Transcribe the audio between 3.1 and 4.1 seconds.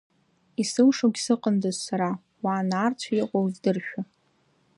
иҟоу здыршәа.